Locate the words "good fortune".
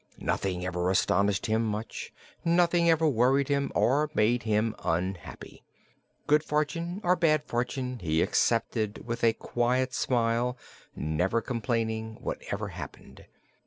6.25-7.01